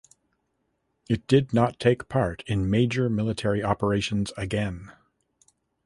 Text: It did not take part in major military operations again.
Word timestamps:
It 1.07 1.27
did 1.27 1.53
not 1.53 1.79
take 1.79 2.09
part 2.09 2.41
in 2.47 2.71
major 2.71 3.07
military 3.07 3.61
operations 3.61 4.33
again. 4.35 4.91